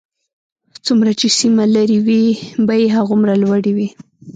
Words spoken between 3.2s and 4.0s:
لوړې وي